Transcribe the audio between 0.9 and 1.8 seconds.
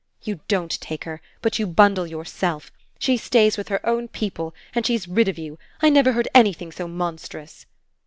her, but you